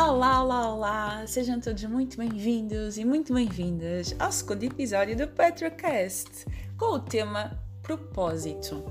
[0.00, 1.26] Olá, olá, olá!
[1.26, 7.58] Sejam todos muito bem-vindos e muito bem-vindas ao segundo episódio do Petrocast com o tema
[7.82, 8.84] Propósito.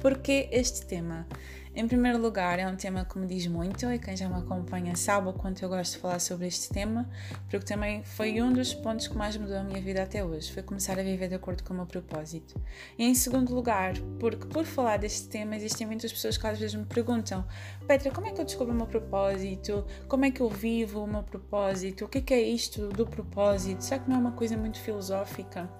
[0.00, 1.26] Porque este tema?
[1.74, 4.94] Em primeiro lugar, é um tema que me diz muito e quem já me acompanha
[4.94, 7.08] sabe o quanto eu gosto de falar sobre este tema,
[7.48, 10.62] porque também foi um dos pontos que mais mudou a minha vida até hoje, foi
[10.62, 12.60] começar a viver de acordo com o meu propósito.
[12.98, 16.74] E em segundo lugar, porque por falar deste tema existem muitas pessoas que às vezes
[16.74, 17.42] me perguntam
[17.86, 19.86] Petra, como é que eu descubro o meu propósito?
[20.08, 22.04] Como é que eu vivo o meu propósito?
[22.04, 23.82] O que é, que é isto do propósito?
[23.82, 25.70] Será que não é uma coisa muito filosófica?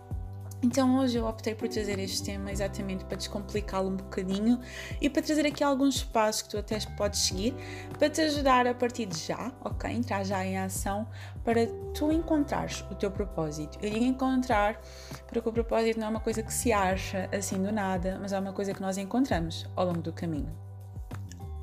[0.62, 4.60] Então hoje eu optei por trazer este tema exatamente para descomplicá-lo um bocadinho
[5.00, 7.52] e para trazer aqui alguns passos que tu até podes seguir
[7.98, 9.90] para te ajudar a partir de já, ok?
[9.90, 11.08] Entrar já em ação
[11.44, 13.76] para tu encontrares o teu propósito.
[13.82, 14.80] Eu digo encontrar
[15.26, 18.38] porque o propósito não é uma coisa que se acha assim do nada, mas é
[18.38, 20.56] uma coisa que nós encontramos ao longo do caminho.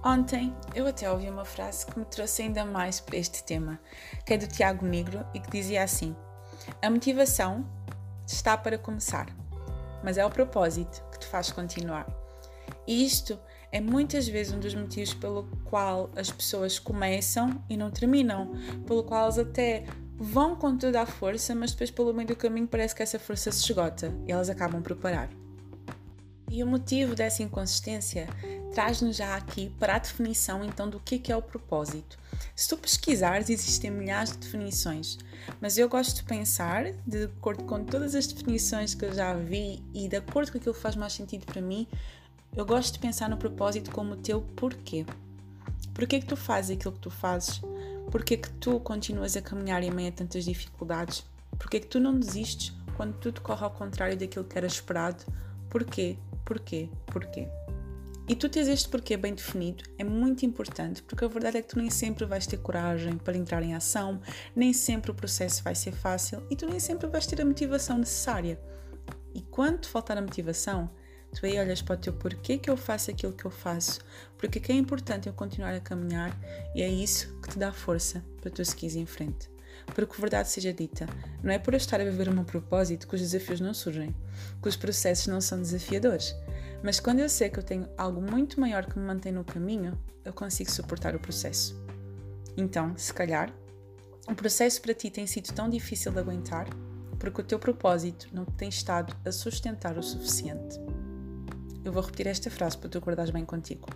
[0.04, 3.80] Ontem eu até ouvi uma frase que me trouxe ainda mais para este tema,
[4.26, 6.16] que é do Tiago Negro e que dizia assim:
[6.82, 7.66] A motivação
[8.34, 9.28] está para começar,
[10.04, 12.08] mas é o propósito que te faz continuar.
[12.88, 13.40] E isto
[13.72, 18.54] é muitas vezes um dos motivos pelo qual as pessoas começam e não terminam,
[18.86, 19.86] pelo qual elas até
[20.16, 23.52] vão com toda a força, mas depois pelo meio do caminho parece que essa força
[23.52, 25.30] se esgota e elas acabam por parar.
[26.50, 28.28] E o motivo dessa inconsistência
[28.74, 32.18] traz-nos já aqui para a definição então do que é o propósito.
[32.56, 35.18] Se tu pesquisares, existem milhares de definições,
[35.60, 39.84] mas eu gosto de pensar, de acordo com todas as definições que eu já vi
[39.94, 41.88] e de acordo com aquilo que faz mais sentido para mim,
[42.56, 45.06] eu gosto de pensar no propósito como o teu porquê.
[45.94, 47.62] Porquê que tu fazes aquilo que tu fazes?
[48.12, 51.24] Porquê que tu continuas a caminhar em meio a tantas dificuldades?
[51.58, 55.24] Porquê que tu não desistes quando tudo corre ao contrário daquilo que era esperado?
[55.70, 56.18] Porquê?
[56.44, 56.90] Porquê?
[57.06, 57.48] Porquê?
[58.30, 61.70] E tu tens este porquê bem definido é muito importante, porque a verdade é que
[61.70, 64.22] tu nem sempre vais ter coragem para entrar em ação,
[64.56, 67.98] nem sempre o processo vai ser fácil e tu nem sempre vais ter a motivação
[67.98, 68.62] necessária.
[69.34, 70.92] E quando te faltar a motivação,
[71.34, 74.00] tu aí olhas para o teu porquê que eu faço aquilo que eu faço,
[74.38, 76.32] porque que é importante eu continuar a caminhar
[76.76, 79.50] e é isso que te dá força para tu seguires em frente.
[79.94, 81.06] Porque verdade seja dita,
[81.44, 84.16] não é por eu estar a viver o meu propósito que os desafios não surgem,
[84.62, 86.36] que os processos não são desafiadores.
[86.84, 89.98] Mas quando eu sei que eu tenho algo muito maior que me mantém no caminho,
[90.24, 91.76] eu consigo suportar o processo.
[92.56, 93.54] Então, se calhar,
[94.28, 96.68] o processo para ti tem sido tão difícil de aguentar
[97.20, 100.80] porque o teu propósito não te tem estado a sustentar o suficiente.
[101.84, 103.88] Eu vou repetir esta frase para tu guardares bem contigo.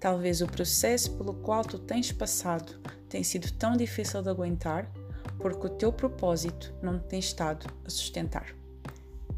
[0.00, 4.90] Talvez o processo pelo qual tu tens passado tem sido tão difícil de aguentar
[5.38, 8.54] porque o teu propósito não te tem estado a sustentar.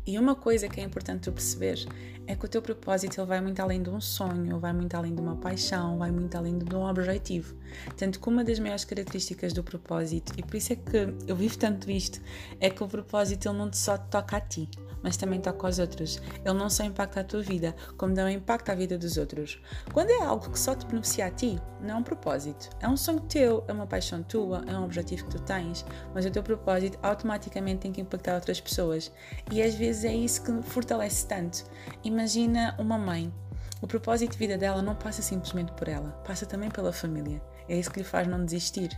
[0.07, 1.87] E uma coisa que é importante tu perceber
[2.27, 5.15] é que o teu propósito ele vai muito além de um sonho, vai muito além
[5.15, 7.55] de uma paixão, vai muito além de um objetivo.
[7.97, 11.59] Tanto que uma das maiores características do propósito, e por isso é que eu vivo
[11.59, 12.21] tanto isto,
[12.59, 14.69] é que o propósito ele não só te toca a ti,
[15.03, 16.21] mas também toca aos outros.
[16.45, 19.61] Ele não só impacta a tua vida, como também impacta a vida dos outros.
[19.93, 22.71] Quando é algo que só te beneficia a ti, não é um propósito.
[22.81, 26.25] É um sonho teu, é uma paixão tua, é um objetivo que tu tens, mas
[26.25, 29.13] o teu propósito automaticamente tem que impactar outras pessoas.
[29.51, 31.65] E às vezes é isso que fortalece tanto.
[32.05, 33.33] Imagina uma mãe.
[33.81, 37.41] O propósito de vida dela não passa simplesmente por ela, passa também pela família.
[37.69, 38.91] É isso que lhe faz não desistir.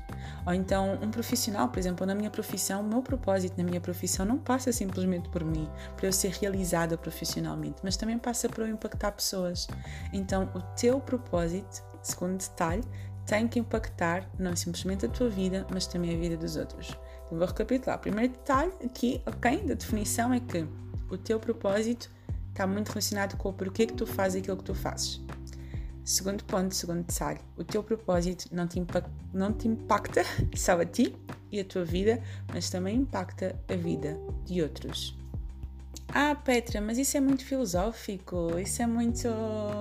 [0.47, 4.25] Ou então, um profissional, por exemplo, na minha profissão, o meu propósito na minha profissão
[4.25, 8.69] não passa simplesmente por mim, para eu ser realizada profissionalmente, mas também passa por eu
[8.69, 9.69] impactar pessoas.
[10.13, 12.85] Então, o teu propósito, segundo detalhe,
[13.27, 16.97] tem que impactar não simplesmente a tua vida, mas também a vida dos outros.
[17.27, 17.99] Então, vou recapitular.
[17.99, 20.67] O primeiro detalhe aqui, ok, da definição é que
[21.11, 22.09] o teu propósito
[22.61, 25.19] está muito relacionado com o porquê que tu fazes aquilo que tu fazes.
[26.05, 30.23] Segundo ponto, segundo detalhe, o teu propósito não te, impacta, não te impacta
[30.55, 31.17] só a ti
[31.51, 32.23] e a tua vida,
[32.53, 35.17] mas também impacta a vida de outros.
[36.09, 39.29] Ah, Petra, mas isso é muito filosófico, isso é muito,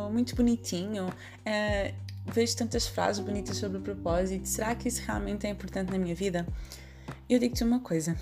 [0.10, 1.08] muito bonitinho.
[1.08, 1.94] Uh,
[2.32, 4.48] vejo tantas frases bonitas sobre o propósito.
[4.48, 6.48] Será que isso realmente é importante na minha vida?
[7.28, 8.16] Eu digo-te uma coisa.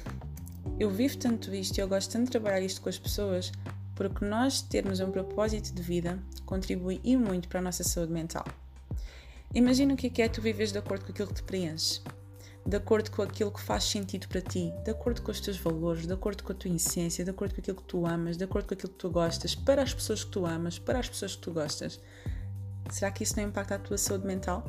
[0.79, 3.51] Eu vivo tanto isto e eu gosto tanto de trabalhar isto com as pessoas
[3.97, 8.45] porque nós termos um propósito de vida contribui e muito para a nossa saúde mental.
[9.53, 12.01] Imagina o que é, que é tu vives de acordo com aquilo que te preenche,
[12.63, 16.05] de acordo com aquilo que faz sentido para ti, de acordo com os teus valores,
[16.05, 18.67] de acordo com a tua essência, de acordo com aquilo que tu amas, de acordo
[18.67, 21.41] com aquilo que tu gostas, para as pessoas que tu amas, para as pessoas que
[21.41, 21.99] tu gostas.
[22.91, 24.63] Será que isso não impacta a tua saúde mental?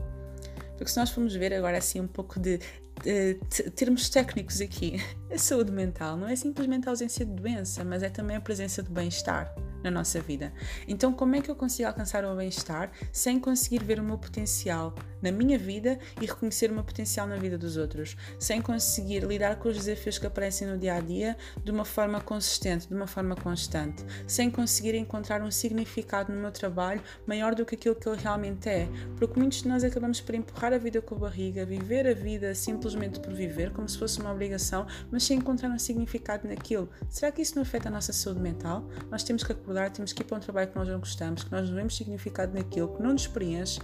[0.78, 2.58] Porque se nós formos ver agora assim um pouco de,
[3.02, 7.84] de, de, termos técnicos aqui, a saúde mental não é simplesmente a ausência de doença,
[7.84, 9.52] mas é também a presença de bem-estar
[9.82, 10.52] na nossa vida.
[10.86, 14.94] Então, como é que eu consigo alcançar o bem-estar sem conseguir ver o meu potencial
[15.22, 19.56] na minha vida e reconhecer o meu potencial na vida dos outros, sem conseguir lidar
[19.56, 23.06] com os desafios que aparecem no dia a dia de uma forma consistente, de uma
[23.06, 28.08] forma constante, sem conseguir encontrar um significado no meu trabalho maior do que aquilo que
[28.08, 31.64] ele realmente é, porque muitos de nós acabamos por empurrar a vida com a barriga,
[31.64, 35.78] viver a vida simplesmente por viver, como se fosse uma obrigação, mas sem encontrar um
[35.78, 36.88] significado naquilo.
[37.08, 38.88] Será que isso não afeta a nossa saúde mental?
[39.10, 41.52] Nós temos que acordar, temos que ir para um trabalho que nós não gostamos, que
[41.52, 43.80] nós não vemos significado naquilo, que não nos preenche.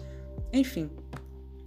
[0.53, 0.91] Enfim,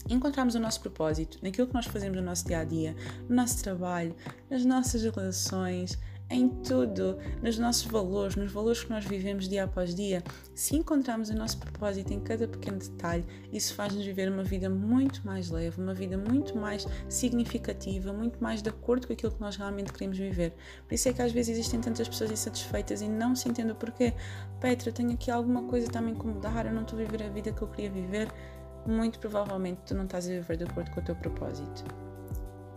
[0.09, 2.95] encontrarmos o nosso propósito naquilo que nós fazemos no nosso dia a dia,
[3.27, 4.15] no nosso trabalho,
[4.50, 5.98] nas nossas relações,
[6.30, 10.21] em tudo, nos nossos valores, nos valores que nós vivemos dia após dia.
[10.54, 15.25] Se encontrarmos o nosso propósito em cada pequeno detalhe, isso faz-nos viver uma vida muito
[15.25, 19.56] mais leve, uma vida muito mais significativa, muito mais de acordo com aquilo que nós
[19.56, 20.54] realmente queremos viver.
[20.86, 23.75] Por isso é que às vezes existem tantas pessoas insatisfeitas e não se entendem o
[23.75, 24.13] porquê.
[24.59, 27.24] Petra, tenho aqui alguma coisa que está a me incomodar, eu não estou a viver
[27.24, 28.27] a vida que eu queria viver.
[28.87, 31.83] Muito provavelmente tu não estás a viver de acordo com o teu propósito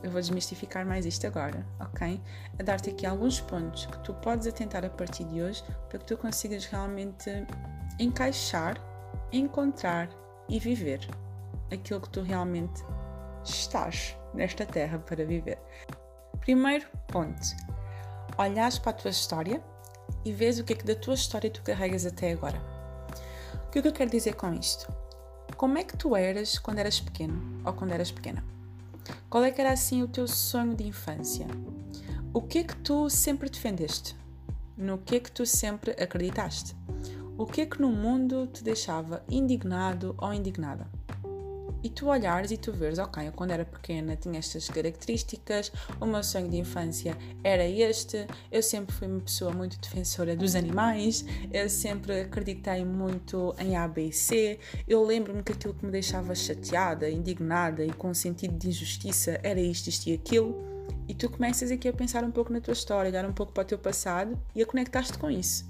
[0.03, 2.21] eu vou desmistificar mais isto agora, ok?
[2.59, 6.07] A dar-te aqui alguns pontos que tu podes atentar a partir de hoje para que
[6.07, 7.31] tu consigas realmente
[7.99, 8.77] encaixar,
[9.33, 10.09] encontrar
[10.49, 11.07] e viver
[11.71, 12.83] aquilo que tu realmente
[13.45, 15.59] estás nesta terra para viver.
[16.41, 17.41] Primeiro ponto:
[18.39, 19.63] olhas para a tua história
[20.25, 22.61] e vês o que é que da tua história tu carregas até agora.
[23.67, 25.00] O que é que eu quero dizer com isto?
[25.57, 28.43] Como é que tu eras quando eras pequeno ou quando eras pequena?
[29.29, 31.47] Qual é que era assim o teu sonho de infância?
[32.33, 34.17] O que é que tu sempre defendeste?
[34.77, 36.77] No que é que tu sempre acreditaste?
[37.37, 40.87] O que é que no mundo te deixava indignado ou indignada?
[41.83, 46.07] E tu olhares e tu veres, ok, eu quando era pequena tinha estas características, o
[46.07, 51.25] meu sonho de infância era este, eu sempre fui uma pessoa muito defensora dos animais,
[51.53, 57.85] eu sempre acreditei muito em ABC, eu lembro-me que aquilo que me deixava chateada, indignada
[57.85, 60.71] e com sentido de injustiça era isto, isto e aquilo.
[61.09, 63.63] E tu começas aqui a pensar um pouco na tua história, olhar um pouco para
[63.63, 65.67] o teu passado e a conectar-te com isso.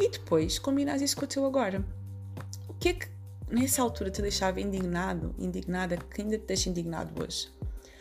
[0.00, 1.84] E depois combinas isso com o teu agora.
[2.68, 3.17] O que é que
[3.50, 7.50] nessa altura te deixava indignado, indignada, que ainda te deixa indignado hoje?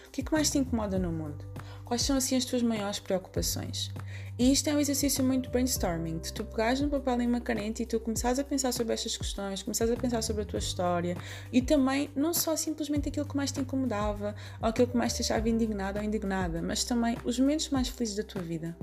[0.08, 1.46] O que é que mais te incomoda no mundo?
[1.86, 3.92] Quais são assim as tuas maiores preocupações?
[4.38, 7.82] E isto é um exercício muito brainstorming, de tu pegares um papel e uma caneta
[7.82, 11.18] e tu começares a pensar sobre estas questões, começares a pensar sobre a tua história
[11.52, 15.20] e também não só simplesmente aquilo que mais te incomodava ou aquilo que mais te
[15.20, 18.78] deixava indignado ou indignada, mas também os momentos mais felizes da tua vida.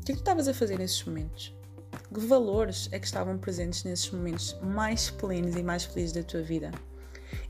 [0.00, 1.54] O que é que tu estavas a fazer nesses momentos?
[2.14, 6.42] Que valores é que estavam presentes nesses momentos mais plenos e mais felizes da tua
[6.42, 6.70] vida.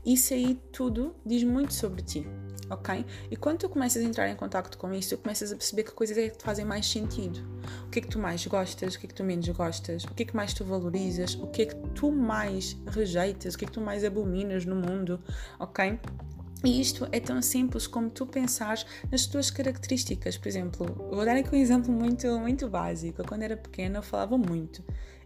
[0.05, 2.27] Isso aí tudo diz muito sobre ti,
[2.69, 3.05] ok?
[3.29, 5.91] E quando tu começas a entrar em contato com isso, tu começas a perceber que
[5.91, 7.39] coisas é que te fazem mais sentido.
[7.85, 10.13] O que é que tu mais gostas, o que é que tu menos gostas, o
[10.13, 13.65] que é que mais tu valorizas, o que é que tu mais rejeitas, o que
[13.65, 15.19] é que tu mais abominas no mundo,
[15.59, 15.99] ok?
[16.65, 20.37] E isto é tão simples como tu pensares nas tuas características.
[20.37, 23.23] Por exemplo, vou dar aqui um exemplo muito, muito básico.
[23.27, 24.83] quando era pequena, eu falava muito.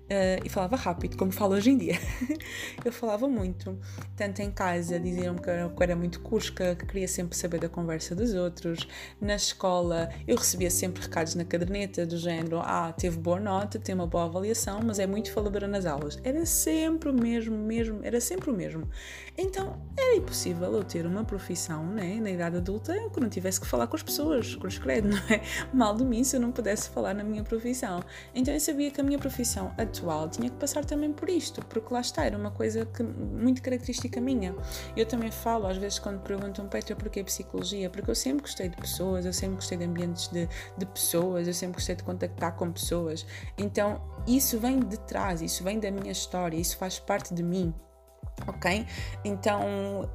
[0.10, 1.94] Uh, e falava rápido, como falo hoje em dia.
[2.84, 3.78] eu falava muito,
[4.16, 8.16] tanto em casa, diziam-me que eu era muito cusca, que queria sempre saber da conversa
[8.16, 8.88] dos outros.
[9.22, 13.94] Na escola, eu recebia sempre recados na caderneta do género: ah, teve boa nota, tem
[13.94, 16.18] uma boa avaliação, mas é muito faladora nas aulas.
[16.24, 18.90] Era sempre o mesmo, mesmo, era sempre o mesmo.
[19.38, 23.68] Então, era impossível eu ter uma profissão, né, na idade adulta, que não tivesse que
[23.68, 25.42] falar com as pessoas, com os credo, não é?
[25.72, 28.02] Mal de mim se eu não pudesse falar na minha profissão.
[28.34, 29.99] Então, eu sabia que a minha profissão atual
[30.30, 34.20] tinha que passar também por isto, porque lá está, era uma coisa que, muito característica
[34.20, 34.56] minha.
[34.96, 37.90] Eu também falo, às vezes, quando perguntam, Petra, porquê psicologia?
[37.90, 41.54] Porque eu sempre gostei de pessoas, eu sempre gostei de ambientes de, de pessoas, eu
[41.54, 43.26] sempre gostei de contactar com pessoas.
[43.58, 47.74] Então, isso vem de trás, isso vem da minha história, isso faz parte de mim,
[48.48, 48.86] ok?
[49.24, 50.10] Então,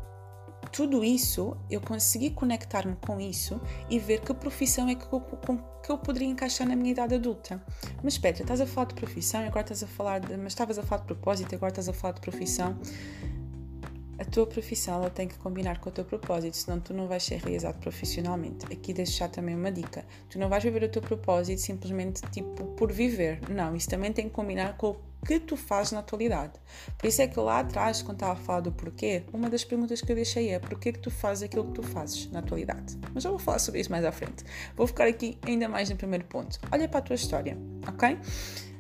[0.75, 5.89] tudo isso, eu consegui conectar-me com isso e ver que profissão é que eu, que
[5.89, 7.65] eu poderia encaixar na minha idade adulta.
[8.03, 10.37] Mas Petra, estás a falar de profissão agora estás a falar de.
[10.37, 12.77] Mas estavas a falar de propósito agora estás a falar de profissão.
[14.19, 17.23] A tua profissão ela tem que combinar com o teu propósito, senão tu não vais
[17.23, 18.67] ser realizado profissionalmente.
[18.67, 20.05] Aqui deixo já também uma dica.
[20.29, 23.41] Tu não vais viver o teu propósito simplesmente tipo por viver.
[23.49, 26.53] Não, isso também tem que combinar com o que tu fazes na atualidade.
[26.99, 30.01] Por isso é que lá atrás, quando estava a falar do porquê, uma das perguntas
[30.01, 32.99] que eu deixei é porquê que tu fazes aquilo que tu fazes na atualidade.
[33.13, 34.45] Mas eu vou falar sobre isso mais à frente.
[34.77, 36.59] Vou ficar aqui ainda mais no primeiro ponto.
[36.71, 37.57] Olha para a tua história,
[37.89, 38.19] ok?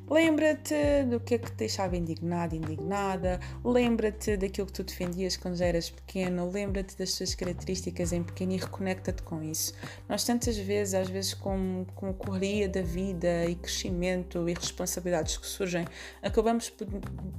[0.08, 3.40] Lembra-te do que é que te deixava indignado, indignada.
[3.64, 6.50] Lembra-te daquilo que tu defendias quando já eras pequeno.
[6.50, 9.72] Lembra-te das tuas características em pequeno e reconecta-te com isso.
[10.08, 15.36] Nós, tantas vezes, às vezes, com, com a correria da vida e crescimento e responsabilidades
[15.36, 15.86] que surgem,
[16.22, 16.86] acabamos por,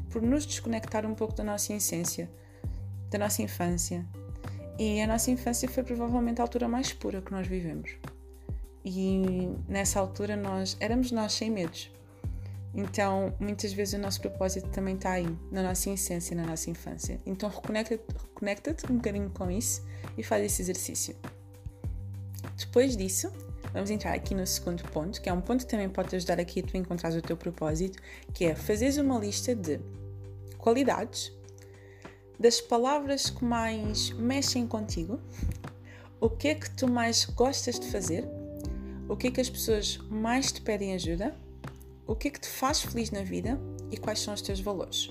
[0.09, 2.29] por nos desconectar um pouco da nossa essência
[3.09, 4.05] da nossa infância.
[4.77, 7.91] E a nossa infância foi provavelmente a altura mais pura que nós vivemos.
[8.83, 11.89] E nessa altura nós éramos nós sem medos.
[12.75, 17.21] Então, muitas vezes o nosso propósito também está aí, na nossa essência, na nossa infância.
[17.25, 18.03] Então, reconecta-te
[18.33, 19.81] reconecta um bocadinho com isso
[20.17, 21.15] e faz esse exercício.
[22.57, 23.31] Depois disso,
[23.71, 26.37] vamos entrar aqui no segundo ponto, que é um ponto que também pode te ajudar
[26.37, 27.97] aqui a tu encontrar o teu propósito,
[28.33, 29.79] que é fazeres uma lista de
[30.57, 31.31] qualidades,
[32.37, 35.17] das palavras que mais mexem contigo,
[36.19, 38.27] o que é que tu mais gostas de fazer,
[39.07, 41.33] o que é que as pessoas mais te pedem ajuda
[42.07, 43.59] o que é que te faz feliz na vida
[43.91, 45.09] e quais são os teus valores.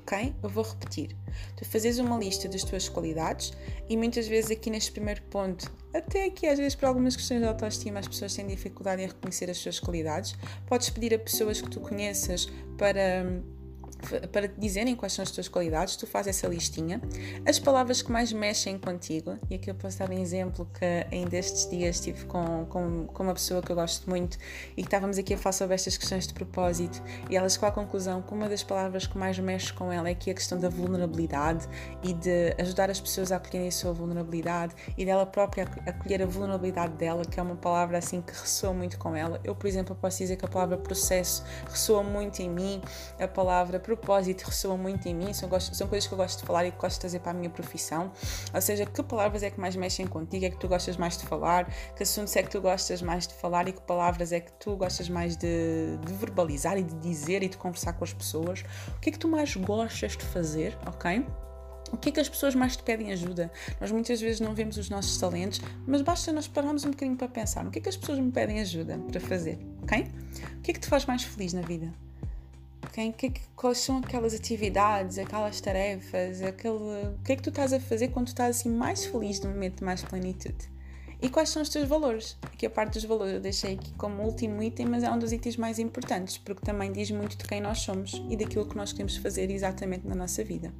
[0.00, 0.34] Ok?
[0.42, 1.16] Eu vou repetir.
[1.56, 3.52] Tu fazes uma lista das tuas qualidades
[3.88, 7.46] e muitas vezes aqui neste primeiro ponto, até aqui às vezes por algumas questões de
[7.46, 10.34] autoestima as pessoas têm dificuldade em reconhecer as suas qualidades,
[10.66, 12.46] podes pedir a pessoas que tu conheças
[12.76, 13.24] para
[14.32, 17.00] para te dizerem quais são as tuas qualidades, tu fazes essa listinha.
[17.46, 21.36] As palavras que mais mexem contigo, e aqui eu posso dar um exemplo que ainda
[21.36, 24.38] estes dias estive com, com, com uma pessoa que eu gosto muito
[24.76, 27.72] e que estávamos aqui a falar sobre estas questões de propósito e ela chegou à
[27.72, 30.68] conclusão que uma das palavras que mais mexe com ela é aqui a questão da
[30.68, 31.66] vulnerabilidade
[32.02, 36.26] e de ajudar as pessoas a acolherem a sua vulnerabilidade e dela própria acolher a
[36.26, 39.40] vulnerabilidade dela, que é uma palavra assim que ressoa muito com ela.
[39.44, 42.82] Eu, por exemplo, posso dizer que a palavra processo ressoa muito em mim,
[43.18, 46.66] a palavra propósito ressoam muito em mim, são, são coisas que eu gosto de falar
[46.66, 48.12] e que gosto de trazer para a minha profissão.
[48.52, 51.24] Ou seja, que palavras é que mais mexem contigo, é que tu gostas mais de
[51.26, 54.52] falar, que assuntos é que tu gostas mais de falar e que palavras é que
[54.52, 58.64] tu gostas mais de, de verbalizar e de dizer e de conversar com as pessoas.
[58.96, 61.24] O que é que tu mais gostas de fazer, ok?
[61.92, 63.52] O que é que as pessoas mais te pedem ajuda?
[63.80, 67.28] Nós muitas vezes não vemos os nossos talentos, mas basta nós pararmos um bocadinho para
[67.28, 69.58] pensar: no que é que as pessoas me pedem ajuda para fazer?
[69.82, 70.10] Ok?
[70.58, 71.92] O que é que te faz mais feliz na vida?
[72.92, 77.72] Quem, que, quais são aquelas atividades, aquelas tarefas, aquele, o que é que tu estás
[77.72, 80.72] a fazer quando tu estás assim mais feliz no momento de mais plenitude?
[81.20, 82.36] E quais são os teus valores?
[82.42, 85.32] Aqui a parte dos valores eu deixei aqui como último item, mas é um dos
[85.32, 88.92] itens mais importantes, porque também diz muito de quem nós somos e daquilo que nós
[88.92, 90.72] queremos fazer exatamente na nossa vida.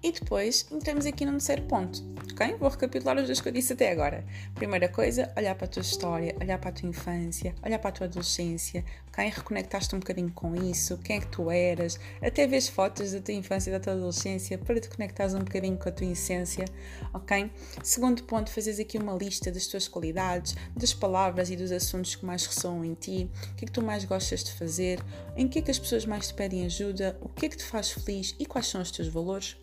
[0.00, 2.54] E depois entramos aqui no terceiro ponto, ok?
[2.54, 4.24] Vou recapitular os dois que eu disse até agora.
[4.54, 7.92] Primeira coisa, olhar para a tua história, olhar para a tua infância, olhar para a
[7.92, 9.28] tua adolescência, ok?
[9.28, 13.34] Reconectaste um bocadinho com isso, quem é que tu eras, até vês fotos da tua
[13.34, 16.64] infância e da tua adolescência para te conectares um bocadinho com a tua essência,
[17.12, 17.50] ok?
[17.82, 22.24] Segundo ponto, fazes aqui uma lista das tuas qualidades, das palavras e dos assuntos que
[22.24, 25.00] mais ressoam em ti, o que é que tu mais gostas de fazer,
[25.36, 27.64] em que é que as pessoas mais te pedem ajuda, o que é que te
[27.64, 29.56] faz feliz e quais são os teus valores.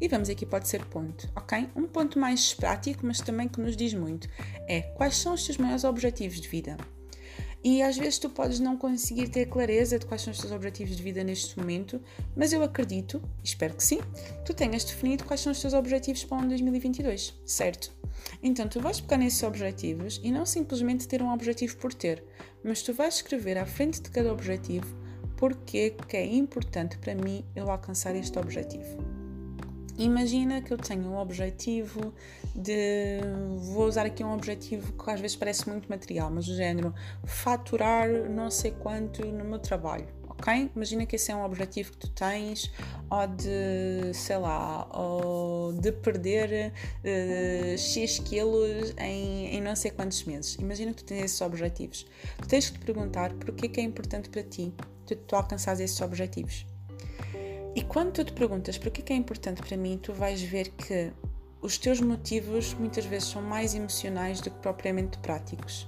[0.00, 1.68] E vamos aqui pode ser ponto, ok?
[1.76, 4.28] Um ponto mais prático, mas também que nos diz muito,
[4.66, 6.76] é quais são os teus maiores objetivos de vida?
[7.62, 10.96] E às vezes tu podes não conseguir ter clareza de quais são os teus objetivos
[10.96, 12.00] de vida neste momento,
[12.34, 14.00] mas eu acredito, espero que sim,
[14.46, 17.92] tu tenhas definido quais são os teus objetivos para o ano 2022, certo?
[18.42, 22.24] Então tu vais pegar nesses objetivos e não simplesmente ter um objetivo por ter,
[22.64, 24.96] mas tu vais escrever à frente de cada objetivo
[25.36, 29.19] porque que é importante para mim eu alcançar este objetivo.
[30.00, 32.14] Imagina que eu tenho um objetivo
[32.56, 33.20] de.
[33.74, 36.94] Vou usar aqui um objetivo que às vezes parece muito material, mas do género
[37.26, 40.08] faturar não sei quanto no meu trabalho.
[40.26, 40.70] Ok?
[40.74, 42.72] Imagina que esse é um objetivo que tu tens,
[43.10, 46.72] ou de, sei lá, ou de perder
[47.04, 50.54] uh, X quilos em, em não sei quantos meses.
[50.54, 52.06] Imagina que tu tens esses objetivos.
[52.38, 54.72] Tu tens que te perguntar porquê que é importante para ti
[55.04, 56.64] tu, tu alcançares esses objetivos.
[57.74, 61.12] E quando tu te perguntas por que é importante para mim, tu vais ver que
[61.62, 65.86] os teus motivos muitas vezes são mais emocionais do que propriamente práticos.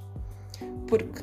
[0.86, 1.22] Porque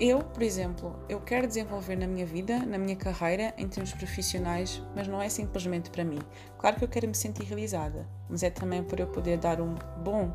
[0.00, 4.82] eu, por exemplo, eu quero desenvolver na minha vida, na minha carreira, em termos profissionais,
[4.94, 6.18] mas não é simplesmente para mim.
[6.58, 9.74] Claro que eu quero me sentir realizada, mas é também para eu poder dar um
[10.04, 10.30] bom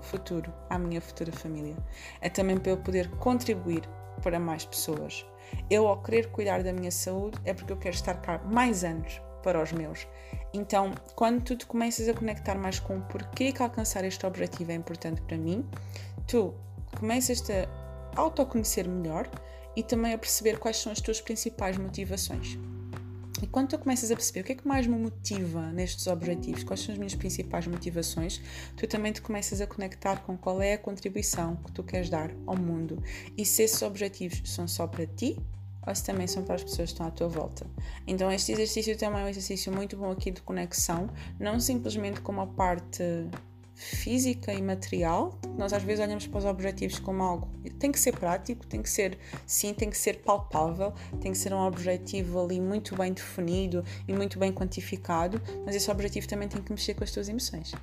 [0.00, 1.76] futuro à minha futura família.
[2.20, 3.88] É também para eu poder contribuir
[4.22, 5.26] para mais pessoas.
[5.70, 9.20] Eu, ao querer cuidar da minha saúde, é porque eu quero estar cá mais anos
[9.42, 10.06] para os meus.
[10.52, 14.72] Então, quando tu te começas a conectar mais com o porquê que alcançar este objetivo
[14.72, 15.68] é importante para mim,
[16.26, 16.54] tu
[16.98, 17.68] começas-te a
[18.16, 19.28] autoconhecer melhor
[19.76, 22.56] e também a perceber quais são as tuas principais motivações.
[23.44, 26.64] E quando tu começas a perceber o que é que mais me motiva nestes objetivos,
[26.64, 28.40] quais são as minhas principais motivações,
[28.74, 32.30] tu também te começas a conectar com qual é a contribuição que tu queres dar
[32.46, 33.02] ao mundo
[33.36, 35.38] e se esses objetivos são só para ti
[35.86, 37.66] ou se também são para as pessoas que estão à tua volta.
[38.06, 42.40] Então, este exercício também é um exercício muito bom aqui de conexão, não simplesmente como
[42.40, 43.02] a parte
[43.74, 45.38] física e material.
[45.56, 48.88] Nós às vezes olhamos para os objetivos como algo tem que ser prático, tem que
[48.88, 53.84] ser sim, tem que ser palpável, tem que ser um objetivo ali muito bem definido
[54.08, 57.74] e muito bem quantificado, mas esse objetivo também tem que mexer com as tuas emoções.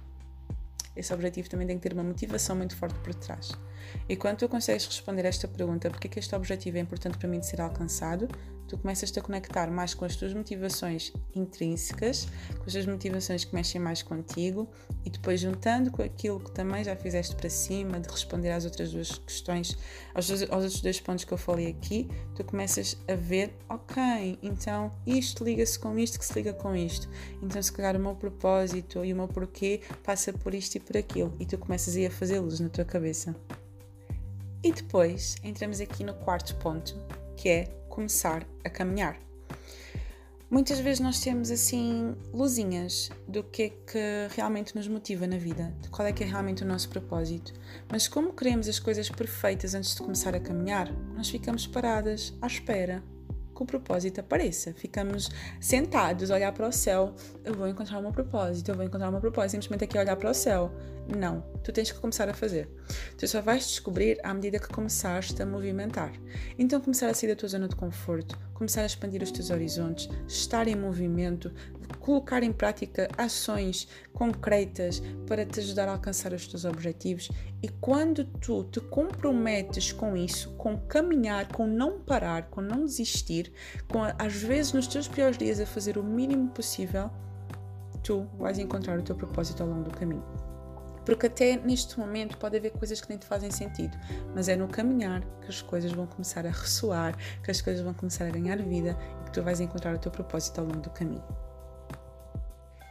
[0.95, 3.51] Esse objetivo também tem que ter uma motivação muito forte por trás.
[4.09, 7.29] E quando tu consegues responder esta pergunta, porque é que este objetivo é importante para
[7.29, 8.27] mim de ser alcançado,
[8.71, 13.53] tu começas-te a conectar mais com as tuas motivações intrínsecas, com as tuas motivações que
[13.53, 14.65] mexem mais contigo
[15.03, 18.93] e depois juntando com aquilo que também já fizeste para cima, de responder às outras
[18.93, 19.77] duas questões,
[20.15, 24.89] aos, aos outros dois pontos que eu falei aqui, tu começas a ver, ok, então
[25.05, 27.09] isto liga-se com isto que se liga com isto.
[27.43, 30.95] Então se calhar o meu propósito e o meu porquê passa por isto e por
[30.95, 33.35] aquilo e tu começas a ir a fazê-los na tua cabeça.
[34.63, 36.95] E depois entramos aqui no quarto ponto,
[37.35, 39.19] que é começar a caminhar.
[40.49, 45.73] Muitas vezes nós temos assim luzinhas do que é que realmente nos motiva na vida,
[45.79, 47.53] de qual é que é realmente o nosso propósito.
[47.89, 52.47] Mas como queremos as coisas perfeitas antes de começar a caminhar, nós ficamos paradas à
[52.47, 53.01] espera
[53.61, 54.73] que o propósito apareça.
[54.73, 57.13] Ficamos sentados olhar para o céu.
[57.43, 59.51] Eu vou encontrar meu propósito, eu vou encontrar o meu propósito.
[59.51, 60.71] Simplesmente aqui olhar para o céu.
[61.15, 62.69] Não, tu tens que começar a fazer.
[63.17, 66.11] Tu só vais descobrir à medida que começaste a movimentar.
[66.57, 70.07] Então, começar a sair da tua zona de conforto, começar a expandir os teus horizontes,
[70.27, 71.51] estar em movimento,
[71.99, 77.31] colocar em prática ações concretas para te ajudar a alcançar os teus objetivos.
[77.63, 83.51] E quando tu te comprometes com isso, com caminhar, com não parar, com não desistir,
[83.91, 87.09] com às vezes nos teus piores dias a fazer o mínimo possível,
[88.03, 90.50] tu vais encontrar o teu propósito ao longo do caminho.
[91.05, 93.97] Porque até neste momento pode haver coisas que nem te fazem sentido,
[94.35, 97.93] mas é no caminhar que as coisas vão começar a ressoar, que as coisas vão
[97.93, 100.89] começar a ganhar vida e que tu vais encontrar o teu propósito ao longo do
[100.89, 101.23] caminho.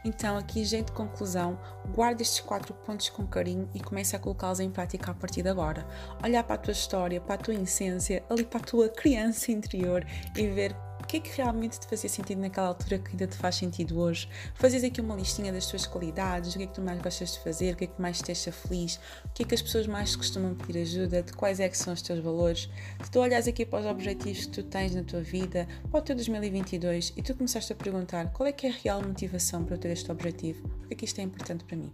[0.03, 1.59] Então, aqui, gente, conclusão,
[1.93, 5.49] guarda estes quatro pontos com carinho e começa a colocá-los em prática a partir de
[5.49, 5.85] agora.
[6.23, 10.03] Olhar para a tua história, para a tua essência, ali para a tua criança interior
[10.35, 10.75] e ver
[11.11, 14.29] que é que realmente te fazia sentido naquela altura que ainda te faz sentido hoje.
[14.55, 17.39] Fazes aqui uma listinha das tuas qualidades, o que é que tu mais gostas de
[17.39, 19.87] fazer, o que é que mais te deixa feliz, o que é que as pessoas
[19.87, 22.69] mais costumam pedir ajuda, de quais é que são os teus valores.
[23.03, 26.01] Se tu olhas aqui para os objetivos que tu tens na tua vida, para o
[26.01, 29.75] teu 2022, e tu começaste a perguntar qual é que é a real motivação para
[29.75, 31.91] eu ter este objetivo, porque é que isto é importante para mim.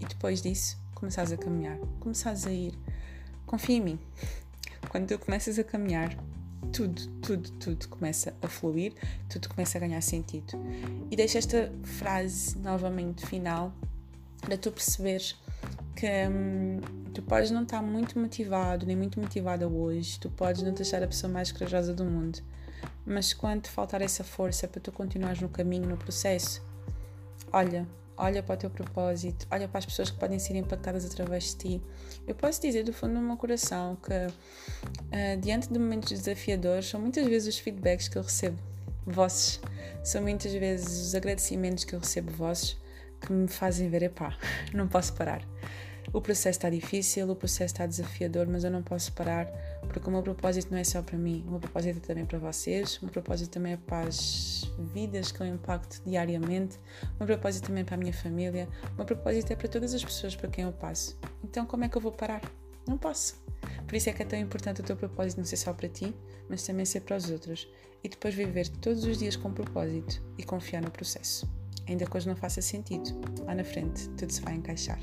[0.00, 2.78] E depois disso, começares a caminhar, começares a ir.
[3.46, 3.98] Confia em mim.
[4.90, 6.16] Quando tu começas a caminhar,
[6.72, 8.92] tudo, tudo, tudo começa a fluir,
[9.28, 10.52] tudo começa a ganhar sentido.
[11.10, 13.72] E deixo esta frase novamente final
[14.40, 15.36] para tu perceberes
[15.96, 16.80] que hum,
[17.14, 21.02] tu podes não estar muito motivado, nem muito motivada hoje, tu podes não te achar
[21.02, 22.40] a pessoa mais corajosa do mundo,
[23.06, 26.62] mas quando te faltar essa força para tu continuares no caminho, no processo,
[27.52, 31.44] olha, olha para o teu propósito, olha para as pessoas que podem ser impactadas através
[31.44, 31.82] de ti.
[32.26, 37.00] Eu posso dizer do fundo do meu coração que, uh, diante de momentos desafiadores, são
[37.00, 38.58] muitas vezes os feedbacks que eu recebo
[39.06, 39.60] vossos,
[40.02, 42.76] são muitas vezes os agradecimentos que eu recebo vossos
[43.20, 44.36] que me fazem ver, epá,
[44.72, 45.42] não posso parar.
[46.12, 49.46] O processo está difícil, o processo está desafiador, mas eu não posso parar
[49.88, 52.38] porque o meu propósito não é só para mim, o meu propósito é também para
[52.38, 57.26] vocês, o meu propósito também é para as vidas que eu impacto diariamente, o meu
[57.26, 60.34] propósito também é para a minha família, o meu propósito é para todas as pessoas
[60.34, 61.18] para quem eu passo.
[61.42, 62.42] Então, como é que eu vou parar?
[62.86, 63.42] Não posso.
[63.86, 66.14] Por isso é que é tão importante o teu propósito não ser só para ti,
[66.48, 67.68] mas também ser para os outros.
[68.02, 71.48] E depois viver todos os dias com propósito e confiar no processo.
[71.88, 73.10] Ainda que hoje não faça sentido,
[73.46, 75.00] lá na frente tudo se vai encaixar.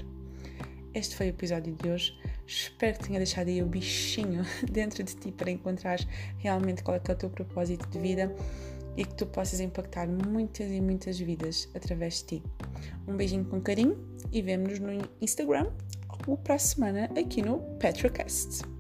[0.94, 2.18] Este foi o episódio de hoje.
[2.46, 6.00] Espero que tenha deixado aí o bichinho dentro de ti para encontrar
[6.38, 8.36] realmente qual é, é o teu propósito de vida
[8.98, 12.44] e que tu possas impactar muitas e muitas vidas através de ti.
[13.08, 13.98] Um beijinho com carinho
[14.34, 15.72] e vemo-nos no Instagram
[16.28, 18.71] ou para a semana aqui no Petrocast.